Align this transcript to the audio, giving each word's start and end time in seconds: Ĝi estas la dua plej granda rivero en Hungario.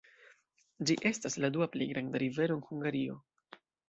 Ĝi 0.89 0.95
estas 1.09 1.37
la 1.43 1.51
dua 1.57 1.67
plej 1.75 1.87
granda 1.91 2.21
rivero 2.23 2.57
en 2.61 2.65
Hungario. 2.71 3.19